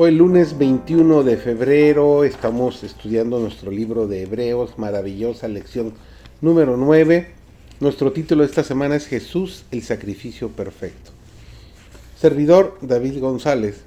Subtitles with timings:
[0.00, 5.92] Hoy lunes 21 de febrero estamos estudiando nuestro libro de Hebreos, maravillosa lección
[6.40, 7.26] número 9.
[7.80, 11.10] Nuestro título esta semana es Jesús, el sacrificio perfecto.
[12.16, 13.82] Servidor David González.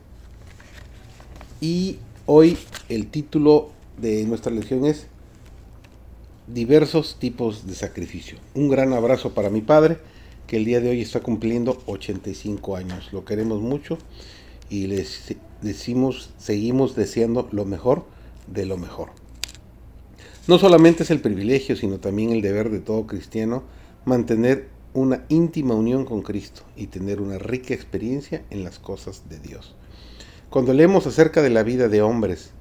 [1.61, 2.57] Y hoy
[2.89, 5.07] el título de nuestra lección es
[6.45, 8.37] Diversos tipos de sacrificio.
[8.53, 9.97] Un gran abrazo para mi padre,
[10.45, 13.13] que el día de hoy está cumpliendo 85 años.
[13.13, 13.97] Lo queremos mucho
[14.71, 18.05] y les decimos, seguimos deseando lo mejor
[18.47, 19.09] de lo mejor.
[20.47, 23.63] No solamente es el privilegio, sino también el deber de todo cristiano
[24.05, 29.39] mantener una íntima unión con Cristo y tener una rica experiencia en las cosas de
[29.39, 29.75] Dios.
[30.49, 32.51] Cuando leemos acerca de la vida de hombres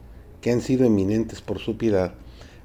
[0.40, 2.14] que han sido eminentes por su piedad,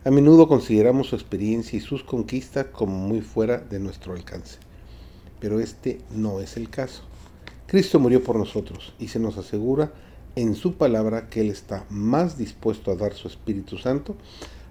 [0.04, 4.58] a menudo consideramos su experiencia y sus conquistas como muy fuera de nuestro alcance.
[5.40, 7.04] Pero este no es el caso.
[7.68, 9.92] Cristo murió por nosotros y se nos asegura
[10.36, 14.16] en su palabra que Él está más dispuesto a dar su Espíritu Santo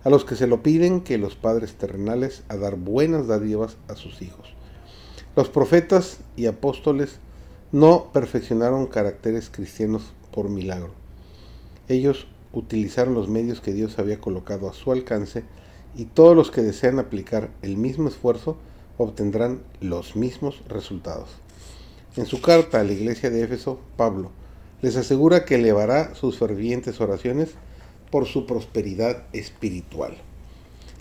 [0.04, 3.96] a los que se lo piden que los padres terrenales a dar buenas dádivas a
[3.96, 4.54] sus hijos.
[5.34, 7.18] Los profetas y apóstoles
[7.72, 10.92] no perfeccionaron caracteres cristianos por milagro.
[11.88, 15.42] Ellos utilizaron los medios que Dios había colocado a su alcance
[15.96, 18.56] y todos los que desean aplicar el mismo esfuerzo
[18.98, 21.43] obtendrán los mismos resultados.
[22.16, 24.30] En su carta a la iglesia de Éfeso, Pablo
[24.82, 27.54] les asegura que elevará sus fervientes oraciones
[28.12, 30.16] por su prosperidad espiritual.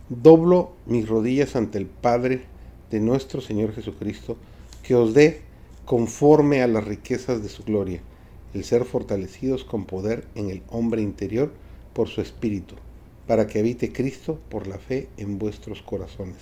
[0.10, 2.46] Doblo mis rodillas ante el Padre
[2.90, 4.38] de nuestro Señor Jesucristo,
[4.82, 5.42] que os dé,
[5.86, 8.02] conforme a las riquezas de su gloria,
[8.56, 11.52] el ser fortalecidos con poder en el hombre interior
[11.94, 12.74] por su espíritu,
[13.28, 16.38] para que habite Cristo por la fe en vuestros corazones,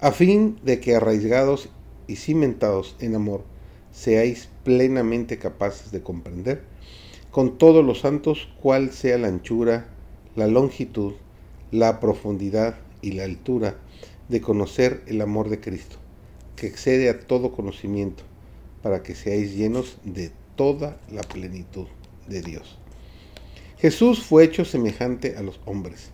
[0.00, 1.68] a fin de que arraigados
[2.06, 3.42] y cimentados en amor,
[3.96, 6.62] seáis plenamente capaces de comprender
[7.30, 9.88] con todos los santos cuál sea la anchura,
[10.36, 11.14] la longitud,
[11.70, 13.78] la profundidad y la altura
[14.28, 15.96] de conocer el amor de Cristo,
[16.56, 18.22] que excede a todo conocimiento,
[18.82, 21.86] para que seáis llenos de toda la plenitud
[22.28, 22.78] de Dios.
[23.78, 26.10] Jesús fue hecho semejante a los hombres,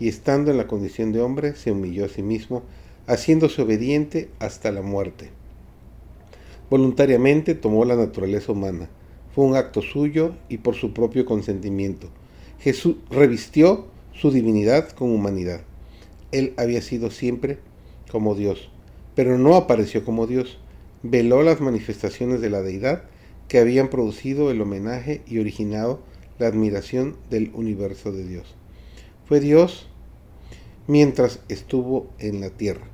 [0.00, 2.62] y estando en la condición de hombre, se humilló a sí mismo,
[3.06, 5.37] haciéndose obediente hasta la muerte
[6.70, 8.90] Voluntariamente tomó la naturaleza humana.
[9.34, 12.08] Fue un acto suyo y por su propio consentimiento.
[12.58, 15.62] Jesús revistió su divinidad con humanidad.
[16.30, 17.58] Él había sido siempre
[18.10, 18.70] como Dios,
[19.14, 20.58] pero no apareció como Dios.
[21.02, 23.04] Veló las manifestaciones de la deidad
[23.48, 26.00] que habían producido el homenaje y originado
[26.38, 28.54] la admiración del universo de Dios.
[29.24, 29.86] Fue Dios
[30.86, 32.86] mientras estuvo en la tierra,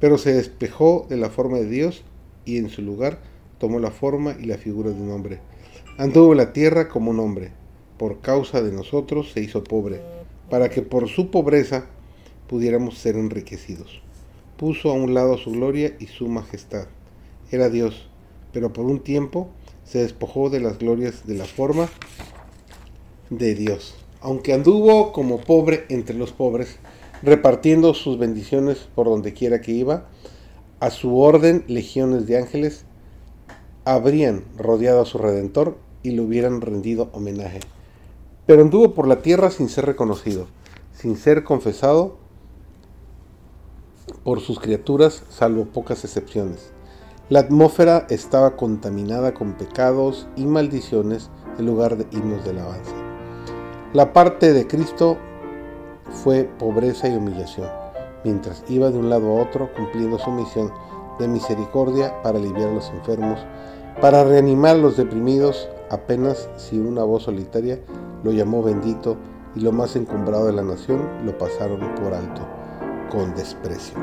[0.00, 2.04] pero se despejó de la forma de Dios
[2.48, 3.18] y en su lugar
[3.58, 5.40] tomó la forma y la figura de un hombre.
[5.98, 7.52] Anduvo la tierra como un hombre.
[7.98, 10.00] Por causa de nosotros se hizo pobre,
[10.48, 11.86] para que por su pobreza
[12.46, 14.00] pudiéramos ser enriquecidos.
[14.56, 16.86] Puso a un lado su gloria y su majestad.
[17.50, 18.08] Era Dios,
[18.52, 19.48] pero por un tiempo
[19.84, 21.90] se despojó de las glorias de la forma
[23.28, 23.94] de Dios.
[24.22, 26.78] Aunque anduvo como pobre entre los pobres,
[27.22, 30.08] repartiendo sus bendiciones por donde quiera que iba,
[30.80, 32.84] a su orden, legiones de ángeles
[33.84, 37.60] habrían rodeado a su Redentor y le hubieran rendido homenaje.
[38.46, 40.46] Pero anduvo por la tierra sin ser reconocido,
[40.92, 42.16] sin ser confesado
[44.24, 46.70] por sus criaturas, salvo pocas excepciones.
[47.28, 52.94] La atmósfera estaba contaminada con pecados y maldiciones en lugar de himnos de alabanza.
[53.92, 55.18] La parte de Cristo
[56.22, 57.87] fue pobreza y humillación
[58.28, 60.70] mientras iba de un lado a otro cumpliendo su misión
[61.18, 63.40] de misericordia para aliviar a los enfermos,
[64.02, 67.80] para reanimar a los deprimidos, apenas si una voz solitaria
[68.22, 69.16] lo llamó bendito
[69.54, 72.42] y lo más encumbrado de la nación lo pasaron por alto,
[73.10, 73.96] con desprecio.